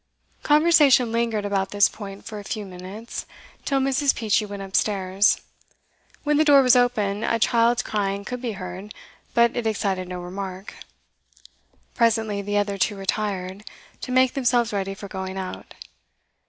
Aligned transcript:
Conversation 0.41 1.11
lingered 1.11 1.45
about 1.45 1.69
this 1.69 1.87
point 1.87 2.25
for 2.25 2.39
a 2.39 2.43
few 2.43 2.65
minutes, 2.65 3.27
till 3.65 3.79
Mrs. 3.79 4.15
Peachey 4.15 4.47
went 4.47 4.63
upstairs. 4.63 5.41
When 6.23 6.37
the 6.37 6.43
door 6.43 6.63
was 6.63 6.75
open, 6.75 7.23
a 7.23 7.37
child's 7.37 7.83
crying 7.83 8.25
could 8.25 8.41
be 8.41 8.53
heard, 8.53 8.95
but 9.35 9.55
it 9.55 9.67
excited 9.67 10.09
no 10.09 10.19
remark. 10.19 10.73
Presently 11.93 12.41
the 12.41 12.57
other 12.57 12.79
two 12.79 12.95
retired, 12.95 13.63
to 14.01 14.11
make 14.11 14.33
themselves 14.33 14.73
ready 14.73 14.95
for 14.95 15.07
going 15.07 15.37
out. 15.37 15.75